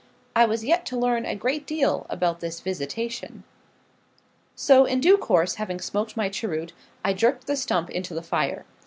I 0.35 0.45
was 0.45 0.63
yet 0.65 0.83
to 0.87 0.97
learn 0.97 1.27
a 1.27 1.35
great 1.35 1.67
deal 1.67 2.07
about 2.09 2.39
this 2.39 2.59
visitation. 2.59 3.43
So, 4.55 4.85
in 4.85 4.99
due 4.99 5.15
course 5.15 5.57
having 5.61 5.79
smoked 5.79 6.17
my 6.17 6.27
cheroot, 6.27 6.73
I 7.05 7.13
jerked 7.13 7.45
the 7.45 7.55
stump 7.55 7.91
into 7.91 8.15
the 8.15 8.23
fire. 8.23 8.65